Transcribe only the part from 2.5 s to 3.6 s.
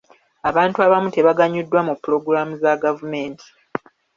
za gavumenti.